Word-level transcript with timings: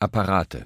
Apparate 0.00 0.64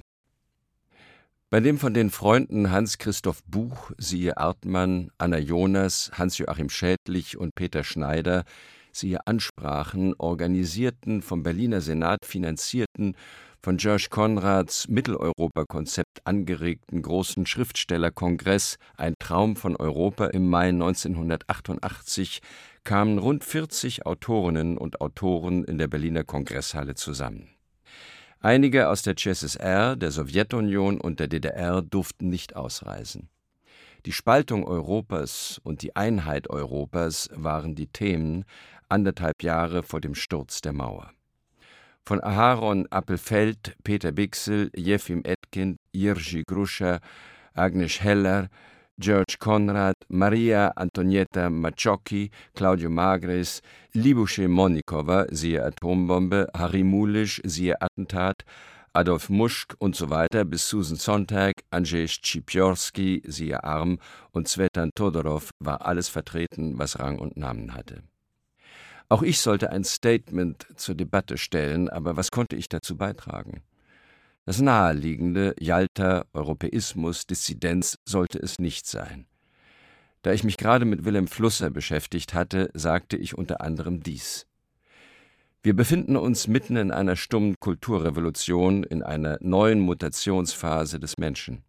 bei 1.51 1.59
dem 1.61 1.77
von 1.77 1.93
den 1.93 2.09
Freunden 2.09 2.71
Hans-Christoph 2.71 3.43
Buch, 3.45 3.91
siehe 3.97 4.35
Artmann, 4.35 5.11
Anna 5.17 5.37
Jonas, 5.37 6.11
Hans-Joachim 6.13 6.69
Schädlich 6.69 7.37
und 7.37 7.55
Peter 7.55 7.83
Schneider, 7.83 8.43
siehe 8.91 9.25
Ansprachen, 9.25 10.15
organisierten, 10.17 11.21
vom 11.21 11.43
Berliner 11.43 11.81
Senat 11.81 12.25
finanzierten, 12.25 13.15
von 13.61 13.77
George 13.77 14.07
Konrads 14.09 14.89
Mitteleuropa-Konzept 14.89 16.25
angeregten 16.25 17.01
großen 17.01 17.45
Schriftstellerkongress 17.45 18.77
Ein 18.97 19.13
Traum 19.17 19.55
von 19.55 19.75
Europa 19.77 20.25
im 20.25 20.49
Mai 20.49 20.69
1988 20.69 22.41
kamen 22.83 23.17
rund 23.17 23.43
40 23.43 24.05
Autorinnen 24.05 24.77
und 24.77 24.99
Autoren 24.99 25.63
in 25.63 25.77
der 25.77 25.87
Berliner 25.87 26.23
Kongresshalle 26.23 26.95
zusammen. 26.95 27.54
Einige 28.45 28.89
aus 28.89 29.01
der 29.01 29.15
CSSR, 29.15 29.95
der 29.95 30.11
Sowjetunion 30.11 31.01
und 31.01 31.19
der 31.19 31.27
DDR 31.27 31.81
durften 31.81 32.29
nicht 32.29 32.55
ausreisen. 32.55 33.27
Die 34.05 34.11
Spaltung 34.11 34.67
Europas 34.67 35.59
und 35.63 35.81
die 35.81 35.95
Einheit 35.95 36.47
Europas 36.51 37.27
waren 37.33 37.73
die 37.73 37.87
Themen 37.87 38.45
anderthalb 38.87 39.41
Jahre 39.41 39.81
vor 39.81 39.99
dem 39.99 40.13
Sturz 40.13 40.61
der 40.61 40.73
Mauer. 40.73 41.09
Von 42.03 42.23
Aharon 42.23 42.85
Appelfeld, 42.91 43.75
Peter 43.83 44.11
Bixel, 44.11 44.69
Jefim 44.75 45.23
Etkind, 45.23 45.79
Jirzy 45.91 46.43
Gruscher, 46.45 46.99
Agnes 47.55 48.03
Heller, 48.03 48.49
George 48.97 49.35
Conrad, 49.39 49.95
Maria 50.07 50.71
Antonietta 50.77 51.49
Maciocchi, 51.49 52.29
Claudio 52.55 52.89
Magris, 52.89 53.61
Libusche 53.93 54.47
Monikova, 54.47 55.25
siehe 55.31 55.65
Atombombe, 55.65 56.47
Harry 56.53 56.83
Mulisch, 56.83 57.41
siehe 57.43 57.75
Attentat, 57.81 58.45
Adolf 58.93 59.27
Muschk 59.29 59.75
und 59.79 59.97
so 59.97 60.09
weiter 60.09 60.45
bis 60.45 60.69
Susan 60.69 60.95
Sontag, 60.95 61.55
Andrzej 61.71 62.07
Schipiorski, 62.07 63.21
siehe 63.25 63.61
Arm 63.65 63.99
und 64.31 64.47
Svetan 64.47 64.91
Todorov 64.95 65.49
war 65.59 65.85
alles 65.85 66.07
vertreten, 66.07 66.79
was 66.79 66.97
Rang 66.97 67.19
und 67.19 67.35
Namen 67.35 67.73
hatte. 67.73 68.01
Auch 69.09 69.23
ich 69.23 69.41
sollte 69.41 69.71
ein 69.71 69.83
Statement 69.83 70.67
zur 70.77 70.95
Debatte 70.95 71.37
stellen, 71.37 71.89
aber 71.89 72.15
was 72.15 72.31
konnte 72.31 72.55
ich 72.55 72.69
dazu 72.69 72.95
beitragen? 72.95 73.61
Das 74.45 74.61
naheliegende 74.61 75.55
Jalta 75.59 76.25
Europäismus 76.33 77.25
Dissidenz 77.25 77.97
sollte 78.05 78.37
es 78.37 78.59
nicht 78.59 78.85
sein. 78.85 79.25
Da 80.21 80.33
ich 80.33 80.43
mich 80.43 80.57
gerade 80.57 80.85
mit 80.85 81.03
Wilhelm 81.03 81.27
Flusser 81.27 81.71
beschäftigt 81.71 82.35
hatte, 82.35 82.69
sagte 82.75 83.17
ich 83.17 83.35
unter 83.35 83.61
anderem 83.61 84.03
dies. 84.03 84.45
Wir 85.63 85.75
befinden 85.75 86.15
uns 86.15 86.47
mitten 86.47 86.75
in 86.75 86.91
einer 86.91 87.15
stummen 87.15 87.55
Kulturrevolution, 87.59 88.83
in 88.83 89.01
einer 89.01 89.39
neuen 89.41 89.79
Mutationsphase 89.79 90.99
des 90.99 91.17
Menschen. 91.17 91.63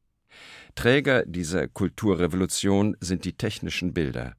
Träger 0.74 1.24
dieser 1.24 1.68
Kulturrevolution 1.68 2.94
sind 3.00 3.24
die 3.24 3.38
technischen 3.38 3.94
Bilder. 3.94 4.34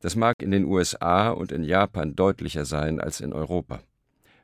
Das 0.00 0.14
mag 0.14 0.42
in 0.42 0.50
den 0.50 0.66
USA 0.66 1.30
und 1.30 1.52
in 1.52 1.64
Japan 1.64 2.14
deutlicher 2.14 2.66
sein 2.66 3.00
als 3.00 3.20
in 3.20 3.32
Europa. 3.32 3.80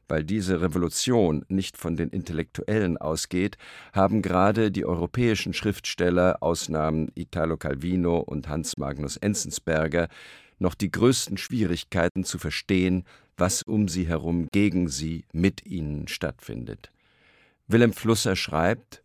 Weil 0.09 0.25
diese 0.25 0.62
Revolution 0.62 1.45
nicht 1.48 1.77
von 1.77 1.97
den 1.97 2.09
Intellektuellen 2.09 2.97
ausgeht, 2.97 3.59
haben 3.92 4.23
gerade 4.23 4.70
die 4.70 4.87
europäischen 4.87 5.53
Schriftsteller, 5.53 6.42
Ausnahmen 6.42 7.12
Italo 7.15 7.59
Calvino 7.59 8.19
und 8.19 8.48
Hans 8.48 8.78
Magnus 8.78 9.19
Enzensberger, 9.19 10.09
noch 10.59 10.75
die 10.75 10.91
größten 10.91 11.37
Schwierigkeiten 11.37 12.25
zu 12.25 12.39
verstehen, 12.39 13.05
was 13.37 13.62
um 13.62 13.87
sie 13.89 14.09
herum 14.09 14.48
gegen 14.50 14.89
sie, 14.89 15.25
mit 15.33 15.67
ihnen 15.67 16.09
stattfindet. 16.09 16.91
Wilhelm 17.69 17.93
Flusser 17.93 18.34
schreibt, 18.34 19.03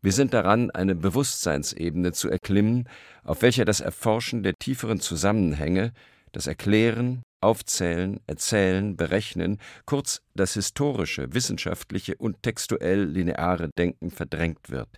wir 0.00 0.12
sind 0.12 0.32
daran, 0.32 0.70
eine 0.70 0.94
Bewusstseinsebene 0.94 2.12
zu 2.12 2.28
erklimmen, 2.28 2.88
auf 3.24 3.42
welcher 3.42 3.64
das 3.64 3.80
Erforschen 3.80 4.44
der 4.44 4.54
tieferen 4.54 5.00
Zusammenhänge, 5.00 5.92
das 6.38 6.46
Erklären, 6.46 7.22
Aufzählen, 7.40 8.20
Erzählen, 8.28 8.96
Berechnen, 8.96 9.58
kurz 9.86 10.22
das 10.36 10.54
historische, 10.54 11.34
wissenschaftliche 11.34 12.14
und 12.16 12.44
textuell 12.44 13.04
lineare 13.04 13.70
Denken 13.76 14.12
verdrängt 14.12 14.70
wird. 14.70 14.88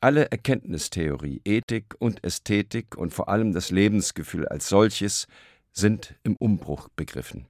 Alle 0.00 0.30
Erkenntnistheorie, 0.30 1.40
Ethik 1.44 1.96
und 1.98 2.22
Ästhetik 2.22 2.96
und 2.96 3.12
vor 3.12 3.28
allem 3.28 3.52
das 3.52 3.72
Lebensgefühl 3.72 4.46
als 4.46 4.68
solches 4.68 5.26
sind 5.72 6.14
im 6.22 6.36
Umbruch 6.36 6.88
begriffen. 6.94 7.46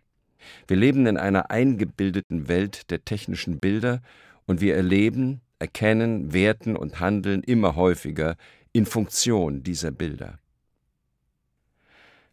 Wir 0.66 0.78
leben 0.78 1.06
in 1.06 1.18
einer 1.18 1.50
eingebildeten 1.50 2.48
Welt 2.48 2.90
der 2.90 3.04
technischen 3.04 3.58
Bilder 3.58 4.00
und 4.46 4.62
wir 4.62 4.74
erleben, 4.74 5.42
erkennen, 5.58 6.32
werten 6.32 6.76
und 6.76 6.98
handeln 6.98 7.42
immer 7.42 7.76
häufiger 7.76 8.36
in 8.72 8.86
Funktion 8.86 9.62
dieser 9.62 9.90
Bilder. 9.90 10.38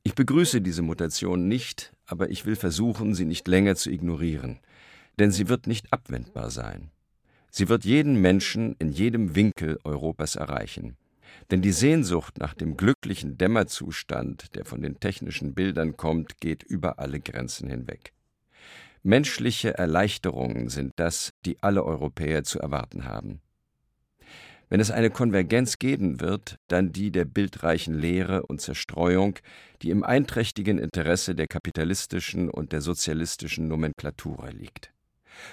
Ich 0.06 0.16
begrüße 0.16 0.62
diese 0.62 0.82
Mutation 0.82 1.48
nicht, 1.48 1.94
aber 2.06 2.30
ich 2.30 2.46
will 2.46 2.58
versuchen, 2.58 3.16
sie 3.16 3.24
nicht 3.24 3.48
länger 3.48 3.76
zu 3.76 3.90
ignorieren, 3.90 4.60
denn 5.18 5.32
sie 5.32 5.48
wird 5.48 5.66
nicht 5.66 5.94
abwendbar 5.94 6.50
sein. 6.50 6.92
Sie 7.50 7.70
wird 7.70 7.86
jeden 7.86 8.20
Menschen 8.20 8.76
in 8.80 8.92
jedem 8.92 9.36
Winkel 9.36 9.80
Europas 9.84 10.36
erreichen. 10.36 10.98
Denn 11.52 11.62
die 11.62 11.72
Sehnsucht 11.72 12.38
nach 12.40 12.54
dem 12.54 12.78
glücklichen 12.78 13.38
Dämmerzustand, 13.38 14.56
der 14.56 14.66
von 14.66 14.82
den 14.82 15.00
technischen 15.00 15.54
Bildern 15.54 15.96
kommt, 15.98 16.40
geht 16.40 16.64
über 16.64 17.00
alle 17.00 17.20
Grenzen 17.20 17.70
hinweg. 17.70 18.12
Menschliche 19.04 19.78
Erleichterungen 19.78 20.70
sind 20.70 20.94
das, 20.96 21.32
die 21.46 21.62
alle 21.62 21.84
Europäer 21.84 22.44
zu 22.44 22.60
erwarten 22.60 23.06
haben. 23.06 23.43
Wenn 24.74 24.80
es 24.80 24.90
eine 24.90 25.12
Konvergenz 25.12 25.78
geben 25.78 26.20
wird, 26.20 26.58
dann 26.68 26.92
die 26.92 27.12
der 27.12 27.26
bildreichen 27.26 27.94
Lehre 27.94 28.42
und 28.48 28.60
Zerstreuung, 28.60 29.38
die 29.84 29.92
im 29.92 30.04
einträchtigen 30.04 30.80
Interesse 30.80 31.36
der 31.36 31.46
kapitalistischen 31.46 32.50
und 32.50 32.72
der 32.72 32.82
sozialistischen 32.82 33.68
Nomenklatura 33.68 34.50
liegt. 34.50 34.92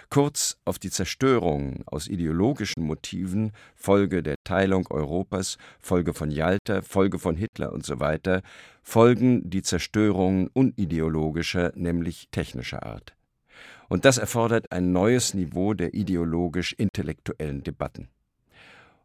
Kurz 0.09 0.57
auf 0.65 0.79
die 0.79 0.89
Zerstörung 0.89 1.83
aus 1.85 2.09
ideologischen 2.09 2.83
Motiven, 2.83 3.53
Folge 3.75 4.23
der 4.23 4.37
Teilung 4.43 4.87
Europas, 4.89 5.59
Folge 5.81 6.15
von 6.15 6.31
Jalta, 6.31 6.81
Folge 6.81 7.19
von 7.19 7.37
Hitler 7.37 7.75
und 7.75 7.85
so 7.85 8.01
weiter, 8.01 8.41
folgen 8.83 9.51
die 9.51 9.61
Zerstörungen 9.61 10.49
unideologischer, 10.55 11.73
nämlich 11.75 12.29
technischer 12.31 12.87
Art. 12.87 13.15
Und 13.91 14.07
das 14.07 14.17
erfordert 14.17 14.73
ein 14.73 14.93
neues 14.93 15.35
Niveau 15.35 15.75
der 15.75 15.93
ideologisch-intellektuellen 15.93 17.63
Debatten. 17.63 18.09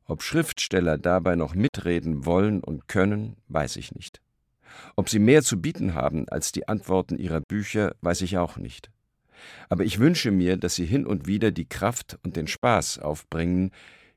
Ob 0.08 0.22
Schriftsteller 0.22 1.00
dabei 1.00 1.36
noch 1.36 1.56
mitreden 1.56 2.26
wollen 2.26 2.64
und 2.64 2.88
können, 2.88 3.38
weiß 3.48 3.78
ich 3.78 3.94
nicht. 3.96 4.22
Ob 4.96 5.10
sie 5.10 5.18
mehr 5.18 5.42
zu 5.42 5.60
bieten 5.60 5.96
haben 5.96 6.30
als 6.30 6.52
die 6.52 6.68
Antworten 6.68 7.18
ihrer 7.18 7.42
Bücher, 7.42 7.96
weiß 8.02 8.22
ich 8.22 8.38
auch 8.38 8.58
nicht. 8.58 8.92
Aber 9.68 9.84
ich 9.84 10.00
wünsche 10.00 10.30
mir, 10.30 10.58
dass 10.58 10.76
sie 10.76 10.86
hin 10.86 11.08
und 11.08 11.28
wieder 11.28 11.52
die 11.52 11.66
Kraft 11.66 12.20
und 12.24 12.36
den 12.36 12.48
Spaß 12.48 13.00
aufbringen, 13.00 13.72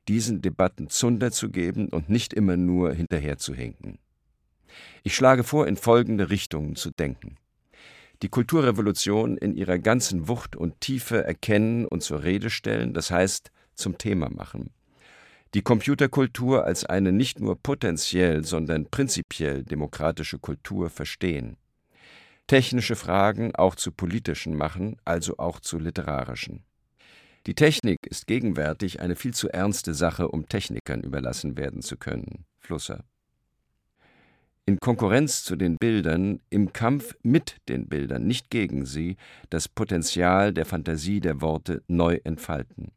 diesen 0.07 0.41
Debatten 0.41 0.89
Zunder 0.89 1.31
zu 1.31 1.49
geben 1.49 1.89
und 1.89 2.07
nicht 2.07 2.33
immer 2.33 2.55
nur 2.55 2.93
hinterherzuhinken. 2.93 3.97
Ich 5.03 5.15
schlage 5.15 5.43
vor, 5.43 5.67
in 5.67 5.75
folgende 5.75 6.29
Richtungen 6.29 6.75
zu 6.75 6.91
denken. 6.91 7.37
Die 8.21 8.29
Kulturrevolution 8.29 9.37
in 9.37 9.55
ihrer 9.55 9.79
ganzen 9.79 10.27
Wucht 10.27 10.55
und 10.55 10.81
Tiefe 10.81 11.23
erkennen 11.23 11.85
und 11.85 12.03
zur 12.03 12.23
Rede 12.23 12.49
stellen, 12.49 12.93
das 12.93 13.09
heißt 13.09 13.51
zum 13.73 13.97
Thema 13.97 14.29
machen 14.29 14.71
die 15.55 15.63
Computerkultur 15.63 16.65
als 16.65 16.85
eine 16.85 17.11
nicht 17.11 17.39
nur 17.39 17.59
potenziell, 17.61 18.43
sondern 18.43 18.85
prinzipiell 18.85 19.63
demokratische 19.63 20.37
Kultur 20.37 20.89
verstehen. 20.89 21.57
Technische 22.45 22.95
Fragen 22.95 23.55
auch 23.55 23.75
zu 23.75 23.91
politischen 23.91 24.55
machen, 24.55 24.97
also 25.05 25.37
auch 25.37 25.59
zu 25.59 25.79
literarischen. 25.79 26.63
Die 27.47 27.55
Technik 27.55 27.97
ist 28.05 28.27
gegenwärtig 28.27 28.99
eine 29.01 29.15
viel 29.15 29.33
zu 29.33 29.49
ernste 29.49 29.93
Sache, 29.93 30.27
um 30.27 30.47
Technikern 30.47 31.01
überlassen 31.01 31.57
werden 31.57 31.81
zu 31.81 31.97
können. 31.97 32.45
Flusser. 32.59 33.03
In 34.65 34.79
Konkurrenz 34.79 35.43
zu 35.43 35.55
den 35.55 35.77
Bildern, 35.77 36.41
im 36.51 36.73
Kampf 36.73 37.15
mit 37.23 37.57
den 37.69 37.87
Bildern, 37.87 38.27
nicht 38.27 38.51
gegen 38.51 38.85
sie, 38.85 39.17
das 39.49 39.67
Potenzial 39.67 40.53
der 40.53 40.65
Fantasie 40.65 41.21
der 41.21 41.41
Worte 41.41 41.81
neu 41.87 42.19
entfalten 42.23 42.91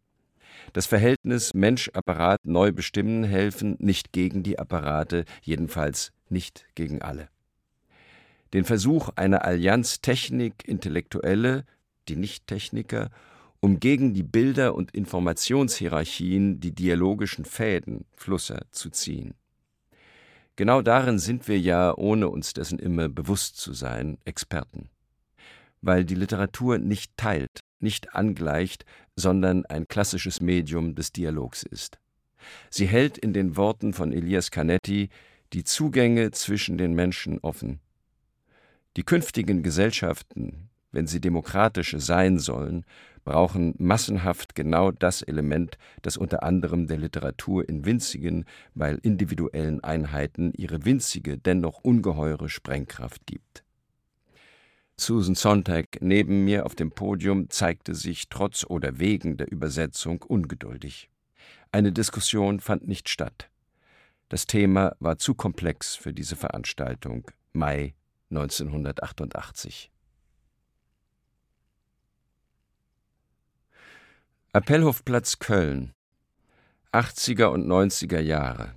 das 0.73 0.87
Verhältnis 0.87 1.55
Mensch-Apparat 1.55 2.41
neu 2.45 2.73
bestimmen 2.73 3.25
helfen, 3.25 3.77
nicht 3.79 4.13
gegen 4.13 4.43
die 4.43 4.59
Apparate, 4.59 5.25
jedenfalls 5.43 6.13
nicht 6.29 6.67
gegen 6.75 7.03
alle. 7.03 7.29
Den 8.53 8.65
Versuch 8.65 9.11
einer 9.17 9.45
Allianz 9.45 10.01
Technik-Intellektuelle, 10.01 11.65
die 12.09 12.17
Nicht-Techniker, 12.17 13.11
um 13.61 13.79
gegen 13.79 14.13
die 14.13 14.25
Bilder- 14.25 14.75
und 14.75 14.91
Informationshierarchien 14.95 16.61
die 16.61 16.75
dialogischen 16.75 17.45
Fäden, 17.45 18.05
Flusser, 18.15 18.63
zu 18.73 18.91
ziehen. 18.91 19.35
Genau 20.57 20.83
darin 20.83 21.19
sind 21.19 21.49
wir 21.49 21.59
ja, 21.59 21.97
ohne 21.97 22.29
uns 22.29 22.53
dessen 22.53 22.79
immer 22.79 23.09
bewusst 23.09 23.57
zu 23.57 23.73
sein, 23.73 24.19
Experten. 24.25 24.91
Weil 25.81 26.05
die 26.05 26.15
Literatur 26.15 26.79
nicht 26.79 27.17
teilt, 27.17 27.61
nicht 27.83 28.15
angleicht, 28.15 28.85
sondern 29.17 29.67
ein 29.67 29.89
klassisches 29.89 30.41
Medium 30.41 30.95
des 30.95 31.13
Dialogs 31.13 31.63
ist. 31.63 31.99
Sie 32.71 32.87
hält 32.87 33.19
in 33.19 33.33
den 33.33 33.57
Worten 33.57 33.93
von 33.93 34.13
Elias 34.13 34.51
Canetti 34.51 35.11
die 35.53 35.65
Zugänge 35.65 36.31
zwischen 36.31 36.79
den 36.79 36.95
Menschen 36.95 37.39
offen. 37.41 37.81
Die 38.97 39.05
künftigen 39.05 39.63
Gesellschaften, 39.63 40.69
wenn 40.91 41.07
sie 41.07 41.21
demokratische 41.21 42.01
sein 42.01 42.39
sollen, 42.39 42.85
brauchen 43.25 43.75
massenhaft 43.79 44.55
genau 44.55 44.91
das 44.91 45.23
Element, 45.23 45.79
das 46.03 46.17
unter 46.17 46.43
anderem 46.43 46.87
der 46.87 46.99
Literatur 46.99 47.69
in 47.69 47.85
winzigen, 47.85 48.45
weil 48.75 48.99
individuellen 49.03 49.83
Einheiten 49.83 50.53
ihre 50.55 50.85
winzige, 50.85 51.39
dennoch 51.39 51.79
ungeheure 51.83 52.49
Sprengkraft 52.49 53.27
gibt. 53.27 53.65
Susan 54.97 55.35
Sontag 55.35 56.01
neben 56.01 56.45
mir 56.45 56.67
auf 56.67 56.75
dem 56.75 56.93
Podium 56.93 57.51
zeigte 57.51 57.95
sich 57.95 58.29
trotz 58.29 58.65
oder 58.65 58.99
wegen 58.99 59.37
der 59.37 59.51
Übersetzung 59.51 60.23
ungeduldig. 60.23 61.09
Eine 61.73 61.93
Diskussion 61.93 62.61
fand 62.61 62.87
nicht 62.87 63.09
statt. 63.09 63.51
Das 64.29 64.47
Thema 64.47 64.95
war 65.01 65.19
zu 65.19 65.35
komplex 65.35 65.97
für 65.97 66.13
diese 66.13 66.37
Veranstaltung. 66.37 67.31
Mai 67.53 67.95
1988. 68.31 69.91
Appellhofplatz 74.55 75.39
Köln 75.39 75.95
80er 76.93 77.47
und 77.47 77.67
90er 77.67 78.21
Jahre. 78.21 78.75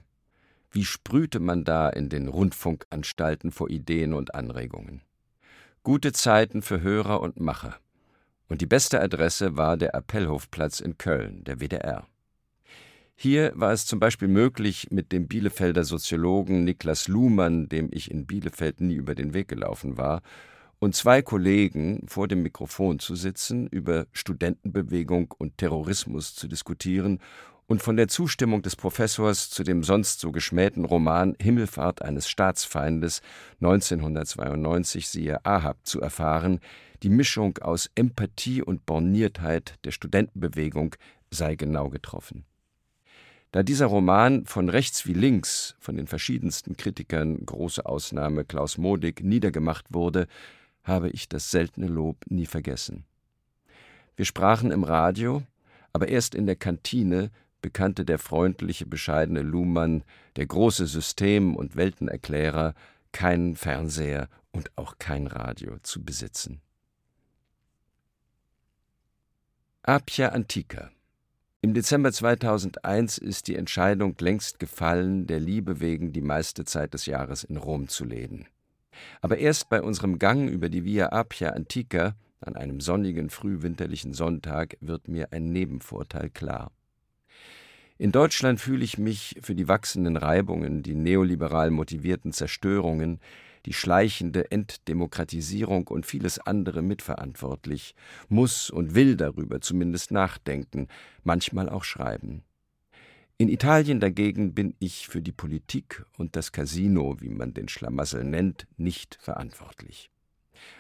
Wie 0.72 0.86
sprühte 0.86 1.42
man 1.42 1.66
da 1.66 1.90
in 1.90 2.08
den 2.08 2.30
Rundfunkanstalten 2.30 3.52
vor 3.52 3.70
Ideen 3.70 4.14
und 4.14 4.36
Anregungen? 4.36 5.02
Gute 5.86 6.14
Zeiten 6.14 6.64
für 6.64 6.82
Hörer 6.82 7.22
und 7.22 7.40
Macher. 7.40 7.76
Und 8.50 8.62
die 8.62 8.66
beste 8.66 9.02
Adresse 9.02 9.56
war 9.56 9.78
der 9.78 9.94
Appellhofplatz 9.94 10.80
in 10.80 10.98
Köln, 10.98 11.44
der 11.44 11.60
WDR. 11.60 12.08
Hier 13.14 13.52
war 13.54 13.72
es 13.72 13.86
zum 13.86 14.00
Beispiel 14.00 14.28
möglich, 14.28 14.88
mit 14.90 15.12
dem 15.12 15.28
Bielefelder 15.28 15.84
Soziologen 15.84 16.64
Niklas 16.64 17.08
Luhmann, 17.08 17.70
dem 17.70 17.90
ich 17.92 18.10
in 18.10 18.26
Bielefeld 18.26 18.82
nie 18.82 18.96
über 18.96 19.14
den 19.14 19.36
Weg 19.36 19.48
gelaufen 19.48 19.96
war, 19.96 20.24
und 20.80 20.96
zwei 20.96 21.22
Kollegen 21.22 22.08
vor 22.08 22.28
dem 22.28 22.42
Mikrofon 22.42 22.98
zu 22.98 23.16
sitzen, 23.16 23.68
über 23.68 24.08
Studentenbewegung 24.12 25.36
und 25.38 25.60
Terrorismus 25.60 26.34
zu 26.34 26.48
diskutieren 26.48 27.20
und 27.68 27.82
von 27.82 27.98
der 27.98 28.08
Zustimmung 28.08 28.62
des 28.62 28.76
Professors 28.76 29.50
zu 29.50 29.64
dem 29.64 29.84
sonst 29.84 30.20
so 30.20 30.32
geschmähten 30.32 30.86
Roman 30.86 31.36
Himmelfahrt 31.42 32.02
eines 32.02 32.30
Staatsfeindes 32.30 33.22
1992 33.62 35.08
siehe 35.08 35.44
Ahab 35.46 35.78
zu 35.84 36.00
erfahren, 36.00 36.60
die 37.04 37.10
Mischung 37.10 37.58
aus 37.60 37.90
Empathie 37.96 38.62
und 38.62 38.86
Borniertheit 38.86 39.76
der 39.84 39.92
Studentenbewegung 39.92 40.96
sei 41.32 41.56
genau 41.56 41.90
getroffen. 41.90 42.46
Da 43.52 43.64
dieser 43.64 43.86
Roman 43.86 44.46
von 44.46 44.70
rechts 44.70 45.08
wie 45.08 45.14
links 45.14 45.76
von 45.80 45.96
den 45.96 46.08
verschiedensten 46.08 46.78
Kritikern, 46.78 47.46
große 47.46 47.86
Ausnahme 47.86 48.44
Klaus 48.44 48.78
Modig, 48.78 49.24
niedergemacht 49.24 49.86
wurde, 49.94 50.28
habe 50.84 51.10
ich 51.10 51.30
das 51.30 51.52
seltene 51.52 51.88
Lob 51.88 52.18
nie 52.28 52.46
vergessen. 52.46 53.06
Wir 54.16 54.26
sprachen 54.26 54.72
im 54.72 54.84
Radio, 54.84 55.44
aber 55.94 56.10
erst 56.10 56.36
in 56.36 56.46
der 56.46 56.58
Kantine 56.58 57.32
bekannte 57.66 58.06
der 58.06 58.20
freundliche, 58.20 58.86
bescheidene 58.86 59.42
Luhmann, 59.42 60.04
der 60.36 60.46
große 60.46 60.86
System- 60.86 61.56
und 61.56 61.76
Weltenerklärer, 61.76 62.76
keinen 63.12 63.56
Fernseher 63.56 64.30
und 64.52 64.70
auch 64.76 65.00
kein 65.00 65.26
Radio 65.26 65.80
zu 65.82 66.06
besitzen. 66.06 66.62
Apia 69.82 70.30
Antica 70.30 70.92
Im 71.62 71.74
Dezember 71.74 72.12
2001 72.12 73.18
ist 73.18 73.48
die 73.48 73.56
Entscheidung 73.56 74.16
längst 74.20 74.60
gefallen, 74.60 75.26
der 75.26 75.40
Liebe 75.40 75.80
wegen 75.80 76.14
die 76.14 76.22
meiste 76.22 76.66
Zeit 76.66 76.94
des 76.94 77.08
Jahres 77.08 77.44
in 77.44 77.58
Rom 77.58 77.88
zu 77.88 78.06
leben. 78.06 78.46
Aber 79.22 79.40
erst 79.40 79.70
bei 79.70 79.82
unserem 79.82 80.20
Gang 80.20 80.48
über 80.52 80.70
die 80.70 80.84
Via 80.84 81.08
Appia 81.08 81.50
Antica 81.50 82.16
an 82.42 82.56
einem 82.58 82.80
sonnigen 82.80 83.32
frühwinterlichen 83.32 84.14
Sonntag 84.14 84.78
wird 84.82 85.08
mir 85.08 85.34
ein 85.34 85.52
Nebenvorteil 85.52 86.30
klar. 86.30 86.72
In 87.98 88.12
Deutschland 88.12 88.60
fühle 88.60 88.84
ich 88.84 88.98
mich 88.98 89.38
für 89.42 89.56
die 89.56 89.70
wachsenden 89.70 90.18
Reibungen, 90.18 90.84
die 90.84 90.96
neoliberal 90.96 91.72
motivierten 91.72 92.34
Zerstörungen, 92.34 93.22
die 93.66 93.72
schleichende 93.72 94.52
Entdemokratisierung 94.52 95.88
und 95.88 96.06
vieles 96.06 96.38
andere 96.40 96.82
mitverantwortlich, 96.82 97.96
muss 98.28 98.70
und 98.70 98.96
will 98.96 99.16
darüber 99.16 99.62
zumindest 99.62 100.12
nachdenken, 100.12 100.90
manchmal 101.24 101.70
auch 101.70 101.86
schreiben. 101.86 102.44
In 103.38 103.48
Italien 103.48 104.02
dagegen 104.02 104.54
bin 104.54 104.76
ich 104.80 105.08
für 105.08 105.22
die 105.22 105.32
Politik 105.32 106.06
und 106.18 106.36
das 106.36 106.52
Casino, 106.52 107.16
wie 107.22 107.30
man 107.30 107.54
den 107.54 107.70
Schlamassel 107.70 108.26
nennt, 108.26 108.68
nicht 108.76 109.18
verantwortlich. 109.22 110.10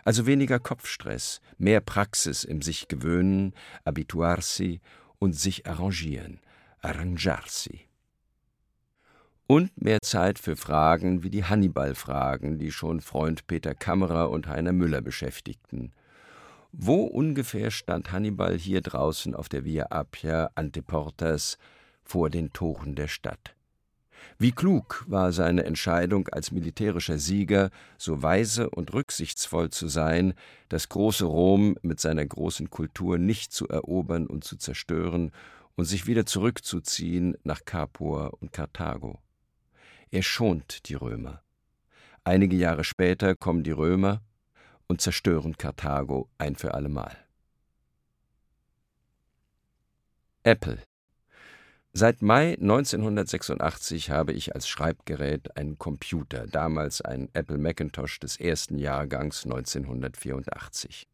Also 0.03 0.25
weniger 0.25 0.59
Kopfstress, 0.59 1.39
mehr 1.57 1.79
Praxis 1.79 2.43
im 2.43 2.61
sich 2.61 2.89
gewöhnen, 2.89 3.53
habituarsi 3.85 4.81
und 5.19 5.33
sich 5.33 5.65
arrangieren, 5.65 6.39
arrangiarsi. 6.85 7.81
Und 9.47 9.79
mehr 9.81 10.01
Zeit 10.01 10.39
für 10.39 10.55
Fragen 10.55 11.23
wie 11.23 11.29
die 11.29 11.43
Hannibal-Fragen, 11.43 12.57
die 12.57 12.71
schon 12.71 13.01
Freund 13.01 13.47
Peter 13.47 13.75
Kammerer 13.75 14.29
und 14.29 14.47
Heiner 14.47 14.71
Müller 14.71 15.01
beschäftigten. 15.01 15.91
Wo 16.71 17.03
ungefähr 17.03 17.71
stand 17.71 18.11
Hannibal 18.11 18.57
hier 18.57 18.81
draußen 18.81 19.35
auf 19.35 19.49
der 19.49 19.63
Via 19.63 19.87
Appia 19.91 20.49
ante 20.55 20.81
Portas 20.81 21.57
vor 22.03 22.29
den 22.29 22.53
Toren 22.53 22.95
der 22.95 23.07
Stadt. 23.07 23.55
Wie 24.37 24.51
klug 24.51 25.05
war 25.07 25.31
seine 25.31 25.63
Entscheidung 25.63 26.27
als 26.29 26.51
militärischer 26.51 27.19
Sieger, 27.19 27.69
so 27.97 28.21
weise 28.21 28.69
und 28.69 28.93
rücksichtsvoll 28.93 29.69
zu 29.69 29.87
sein, 29.87 30.33
das 30.69 30.89
große 30.89 31.25
Rom 31.25 31.77
mit 31.81 31.99
seiner 31.99 32.25
großen 32.25 32.69
Kultur 32.69 33.17
nicht 33.17 33.53
zu 33.53 33.67
erobern 33.67 34.25
und 34.27 34.43
zu 34.43 34.57
zerstören 34.57 35.31
und 35.75 35.85
sich 35.85 36.07
wieder 36.07 36.25
zurückzuziehen 36.25 37.37
nach 37.43 37.65
Capua 37.65 38.27
und 38.27 38.51
Karthago. 38.51 39.19
Er 40.11 40.23
schont 40.23 40.87
die 40.87 40.95
Römer. 40.95 41.43
Einige 42.23 42.55
Jahre 42.55 42.83
später 42.83 43.35
kommen 43.35 43.63
die 43.63 43.71
Römer 43.71 44.21
und 44.87 45.01
zerstören 45.01 45.57
Karthago 45.57 46.29
ein 46.37 46.55
für 46.55 46.73
allemal. 46.73 47.17
Apple 50.43 50.79
Seit 51.97 52.21
Mai 52.21 52.55
1986 52.55 54.09
habe 54.09 54.33
ich 54.33 54.53
als 54.53 54.67
Schreibgerät 54.67 55.55
einen 55.55 55.77
Computer, 55.77 56.45
damals 56.45 56.99
ein 57.01 57.29
Apple 57.31 57.57
Macintosh 57.57 58.19
des 58.19 58.37
ersten 58.37 58.77
Jahrgangs 58.77 59.45
1984. 59.45 61.07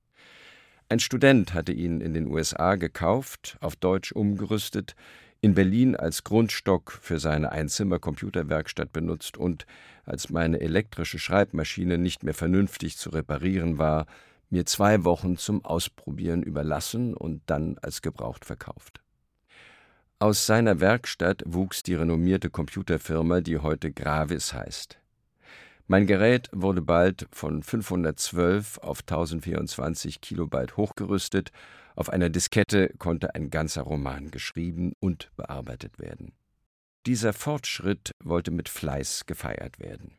Ein 0.91 0.99
Student 0.99 1.53
hatte 1.53 1.71
ihn 1.71 2.01
in 2.01 2.13
den 2.13 2.27
USA 2.27 2.75
gekauft, 2.75 3.55
auf 3.61 3.77
Deutsch 3.77 4.11
umgerüstet, 4.11 4.93
in 5.39 5.53
Berlin 5.53 5.95
als 5.95 6.25
Grundstock 6.25 6.91
für 6.91 7.17
seine 7.17 7.53
Einzimmer-Computerwerkstatt 7.53 8.91
benutzt 8.91 9.37
und, 9.37 9.65
als 10.03 10.31
meine 10.31 10.59
elektrische 10.59 11.17
Schreibmaschine 11.17 11.97
nicht 11.97 12.23
mehr 12.23 12.33
vernünftig 12.33 12.97
zu 12.97 13.09
reparieren 13.11 13.77
war, 13.77 14.05
mir 14.49 14.65
zwei 14.65 15.05
Wochen 15.05 15.37
zum 15.37 15.63
Ausprobieren 15.63 16.43
überlassen 16.43 17.13
und 17.13 17.41
dann 17.45 17.77
als 17.81 18.01
gebraucht 18.01 18.43
verkauft. 18.43 18.99
Aus 20.19 20.45
seiner 20.45 20.81
Werkstatt 20.81 21.41
wuchs 21.45 21.83
die 21.83 21.95
renommierte 21.95 22.49
Computerfirma, 22.49 23.39
die 23.39 23.59
heute 23.59 23.93
Gravis 23.93 24.51
heißt. 24.51 25.00
Mein 25.87 26.07
Gerät 26.07 26.49
wurde 26.53 26.81
bald 26.81 27.27
von 27.31 27.63
512 27.63 28.77
auf 28.79 29.01
1024 29.01 30.21
Kilobyte 30.21 30.77
hochgerüstet, 30.77 31.51
auf 31.95 32.09
einer 32.09 32.29
Diskette 32.29 32.93
konnte 32.97 33.35
ein 33.35 33.49
ganzer 33.49 33.81
Roman 33.81 34.31
geschrieben 34.31 34.93
und 34.99 35.31
bearbeitet 35.35 35.99
werden. 35.99 36.33
Dieser 37.05 37.33
Fortschritt 37.33 38.11
wollte 38.23 38.51
mit 38.51 38.69
Fleiß 38.69 39.25
gefeiert 39.25 39.79
werden. 39.79 40.17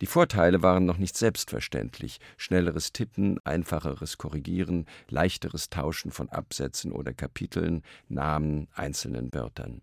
Die 0.00 0.06
Vorteile 0.06 0.62
waren 0.62 0.84
noch 0.84 0.98
nicht 0.98 1.16
selbstverständlich. 1.16 2.18
Schnelleres 2.36 2.92
Tippen, 2.92 3.38
einfacheres 3.44 4.18
Korrigieren, 4.18 4.86
leichteres 5.08 5.70
Tauschen 5.70 6.10
von 6.10 6.28
Absätzen 6.28 6.92
oder 6.92 7.12
Kapiteln, 7.12 7.82
Namen, 8.08 8.68
einzelnen 8.74 9.32
Wörtern. 9.34 9.82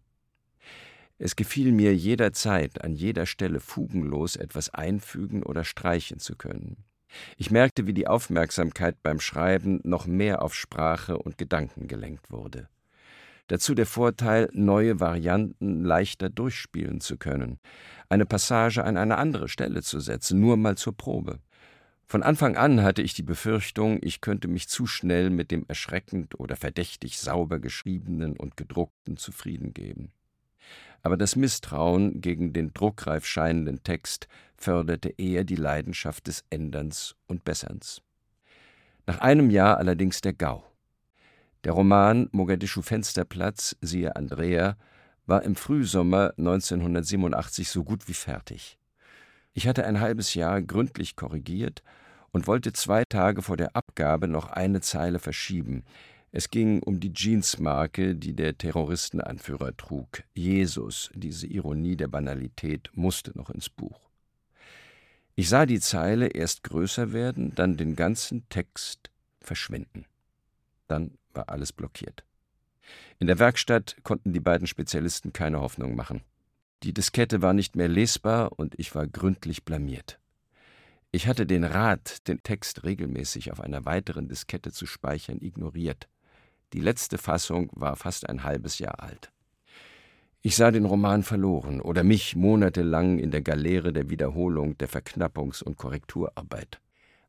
Es 1.18 1.36
gefiel 1.36 1.72
mir 1.72 1.96
jederzeit, 1.96 2.84
an 2.84 2.94
jeder 2.94 3.26
Stelle 3.26 3.62
fugenlos 3.62 4.36
etwas 4.36 4.74
einfügen 4.74 5.44
oder 5.44 5.64
streichen 5.64 6.20
zu 6.20 6.36
können. 6.36 6.84
Ich 7.38 7.52
merkte, 7.52 7.88
wie 7.88 7.94
die 7.94 8.08
Aufmerksamkeit 8.08 9.02
beim 9.02 9.22
Schreiben 9.22 9.80
noch 9.84 10.08
mehr 10.08 10.42
auf 10.42 10.54
Sprache 10.54 11.18
und 11.18 11.38
Gedanken 11.38 11.88
gelenkt 11.88 12.32
wurde. 12.32 12.68
Dazu 13.48 13.76
der 13.76 13.86
Vorteil, 13.86 14.50
neue 14.54 15.00
Varianten 15.00 15.86
leichter 15.86 16.30
durchspielen 16.30 17.00
zu 17.00 17.18
können, 17.18 17.60
eine 18.10 18.26
Passage 18.26 18.84
an 18.84 18.98
eine 18.98 19.18
andere 19.18 19.48
Stelle 19.48 19.84
zu 19.84 20.00
setzen, 20.00 20.42
nur 20.42 20.58
mal 20.58 20.76
zur 20.76 20.98
Probe. 20.98 21.40
Von 22.08 22.24
Anfang 22.24 22.58
an 22.58 22.84
hatte 22.84 23.02
ich 23.02 23.14
die 23.14 23.24
Befürchtung, 23.24 24.00
ich 24.02 24.20
könnte 24.20 24.48
mich 24.48 24.68
zu 24.68 24.86
schnell 24.86 25.30
mit 25.30 25.52
dem 25.52 25.66
erschreckend 25.68 26.40
oder 26.40 26.56
verdächtig 26.56 27.20
sauber 27.20 27.60
geschriebenen 27.60 28.36
und 28.36 28.58
gedruckten 28.58 29.16
zufrieden 29.16 29.74
geben. 29.74 30.12
Aber 31.06 31.18
das 31.18 31.36
Misstrauen 31.36 32.20
gegen 32.20 32.52
den 32.52 32.74
druckreif 32.74 33.28
scheinenden 33.28 33.84
Text 33.84 34.28
förderte 34.58 35.10
eher 35.10 35.44
die 35.44 35.56
Leidenschaft 35.56 36.26
des 36.26 36.44
Änderns 36.50 37.16
und 37.28 37.44
Besserns. 37.44 38.02
Nach 39.06 39.20
einem 39.20 39.52
Jahr 39.52 39.78
allerdings 39.78 40.22
der 40.22 40.34
Gau. 40.34 40.66
Der 41.64 41.74
Roman 41.74 42.28
Mogadischu 42.32 42.82
Fensterplatz, 42.82 43.76
siehe 43.82 44.16
Andrea, 44.16 44.78
war 45.28 45.44
im 45.44 45.56
Frühsommer 45.56 46.34
1987 46.40 47.70
so 47.70 47.84
gut 47.84 48.08
wie 48.08 48.16
fertig. 48.16 48.80
Ich 49.54 49.68
hatte 49.68 49.86
ein 49.86 50.00
halbes 50.00 50.34
Jahr 50.34 50.60
gründlich 50.64 51.16
korrigiert 51.16 51.84
und 52.32 52.48
wollte 52.48 52.74
zwei 52.74 53.04
Tage 53.06 53.44
vor 53.44 53.58
der 53.58 53.76
Abgabe 53.76 54.28
noch 54.28 54.50
eine 54.50 54.82
Zeile 54.82 55.20
verschieben. 55.20 55.84
Es 56.38 56.50
ging 56.50 56.84
um 56.84 57.00
die 57.00 57.14
Jeansmarke, 57.16 58.14
die 58.14 58.34
der 58.34 58.58
Terroristenanführer 58.58 59.78
trug. 59.78 60.24
Jesus, 60.34 61.10
diese 61.14 61.48
Ironie 61.48 61.96
der 61.96 62.10
Banalität, 62.10 62.90
musste 62.94 63.32
noch 63.38 63.50
ins 63.50 63.70
Buch. 63.70 64.10
Ich 65.36 65.48
sah 65.48 65.66
die 65.66 65.80
Zeile 65.80 66.28
erst 66.28 66.64
größer 66.64 67.14
werden, 67.14 67.56
dann 67.56 67.78
den 67.78 67.96
ganzen 67.96 68.50
Text 68.50 69.12
verschwinden. 69.40 70.08
Dann 70.90 71.18
war 71.34 71.48
alles 71.48 71.72
blockiert. 71.72 72.26
In 73.18 73.28
der 73.28 73.40
Werkstatt 73.40 73.96
konnten 74.04 74.34
die 74.34 74.42
beiden 74.42 74.68
Spezialisten 74.68 75.32
keine 75.32 75.62
Hoffnung 75.62 75.96
machen. 75.96 76.22
Die 76.84 76.94
Diskette 76.94 77.42
war 77.42 77.54
nicht 77.54 77.78
mehr 77.78 77.88
lesbar 77.88 78.60
und 78.60 78.78
ich 78.78 78.94
war 78.94 79.08
gründlich 79.08 79.64
blamiert. 79.64 80.20
Ich 81.14 81.28
hatte 81.28 81.46
den 81.46 81.64
Rat, 81.64 82.28
den 82.28 82.44
Text 82.44 82.84
regelmäßig 82.84 83.54
auf 83.54 83.62
einer 83.62 83.86
weiteren 83.86 84.28
Diskette 84.28 84.74
zu 84.74 84.86
speichern, 84.86 85.38
ignoriert. 85.40 86.10
Die 86.76 86.82
letzte 86.82 87.18
Fassung 87.18 87.70
war 87.72 87.96
fast 87.96 88.28
ein 88.28 88.44
halbes 88.44 88.80
Jahr 88.80 89.02
alt. 89.02 89.32
Ich 90.42 90.58
sah 90.58 90.72
den 90.72 90.84
Roman 90.84 91.24
verloren 91.24 91.80
oder 91.80 92.04
mich 92.04 92.36
monatelang 92.36 93.18
in 93.18 93.32
der 93.32 93.42
Galeere 93.42 93.94
der 93.94 94.10
Wiederholung, 94.10 94.78
der 94.78 94.90
Verknappungs- 94.90 95.64
und 95.64 95.78
Korrekturarbeit. 95.78 96.82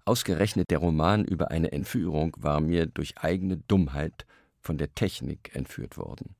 Ausgerechnet 0.04 0.72
der 0.72 0.78
Roman 0.78 1.24
über 1.24 1.52
eine 1.52 1.70
Entführung 1.70 2.36
war 2.40 2.60
mir 2.60 2.86
durch 2.86 3.18
eigene 3.18 3.58
Dummheit 3.58 4.26
von 4.58 4.78
der 4.78 4.92
Technik 4.96 5.54
entführt 5.54 5.96
worden. 5.96 6.34